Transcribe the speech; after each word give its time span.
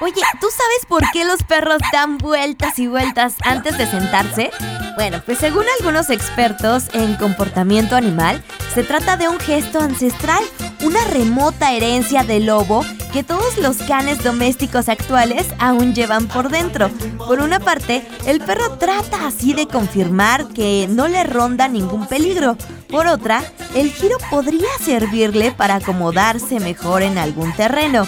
Oye, 0.00 0.20
¿tú 0.40 0.46
sabes 0.50 0.86
por 0.88 1.02
qué 1.12 1.24
los 1.24 1.42
perros 1.42 1.78
dan 1.92 2.18
vueltas 2.18 2.78
y 2.78 2.86
vueltas 2.86 3.34
antes 3.44 3.78
de 3.78 3.86
sentarse? 3.86 4.50
Bueno, 4.96 5.22
pues 5.24 5.38
según 5.38 5.64
algunos 5.78 6.10
expertos 6.10 6.84
en 6.92 7.14
comportamiento 7.16 7.96
animal, 7.96 8.42
se 8.74 8.82
trata 8.82 9.16
de 9.16 9.28
un 9.28 9.38
gesto 9.38 9.80
ancestral, 9.80 10.42
una 10.82 11.04
remota 11.04 11.72
herencia 11.72 12.24
del 12.24 12.46
lobo 12.46 12.84
que 13.12 13.22
todos 13.22 13.58
los 13.58 13.76
canes 13.76 14.22
domésticos 14.24 14.88
actuales 14.88 15.46
aún 15.58 15.94
llevan 15.94 16.26
por 16.26 16.48
dentro. 16.48 16.90
Por 17.18 17.40
una 17.40 17.60
parte, 17.60 18.06
el 18.26 18.40
perro 18.40 18.78
trata 18.78 19.26
así 19.26 19.52
de 19.52 19.68
confirmar 19.68 20.48
que 20.48 20.86
no 20.88 21.08
le 21.08 21.22
ronda 21.24 21.68
ningún 21.68 22.06
peligro. 22.06 22.56
Por 22.88 23.06
otra, 23.06 23.42
el 23.74 23.92
giro 23.92 24.16
podría 24.30 24.70
servirle 24.82 25.52
para 25.52 25.76
acomodarse 25.76 26.58
mejor 26.60 27.02
en 27.02 27.18
algún 27.18 27.52
terreno 27.52 28.06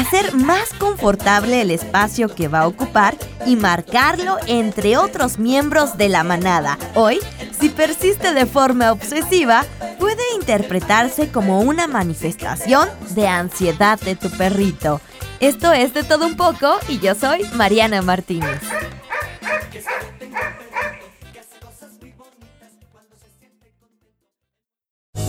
hacer 0.00 0.34
más 0.34 0.72
confortable 0.78 1.60
el 1.60 1.70
espacio 1.70 2.34
que 2.34 2.48
va 2.48 2.60
a 2.60 2.66
ocupar 2.66 3.16
y 3.46 3.56
marcarlo 3.56 4.36
entre 4.46 4.96
otros 4.96 5.38
miembros 5.38 5.98
de 5.98 6.08
la 6.08 6.24
manada. 6.24 6.78
Hoy, 6.94 7.18
si 7.58 7.68
persiste 7.68 8.32
de 8.32 8.46
forma 8.46 8.92
obsesiva, 8.92 9.64
puede 9.98 10.22
interpretarse 10.36 11.30
como 11.30 11.60
una 11.60 11.86
manifestación 11.86 12.88
de 13.10 13.28
ansiedad 13.28 14.00
de 14.00 14.16
tu 14.16 14.30
perrito. 14.30 15.00
Esto 15.38 15.72
es 15.72 15.92
de 15.92 16.02
todo 16.02 16.26
un 16.26 16.36
poco 16.36 16.78
y 16.88 16.98
yo 16.98 17.14
soy 17.14 17.44
Mariana 17.54 18.00
Martínez. 18.00 18.60